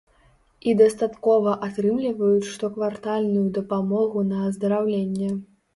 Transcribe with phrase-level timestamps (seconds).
[0.71, 5.29] І дадаткова атрымліваюць штоквартальную дапамогу на аздараўленне.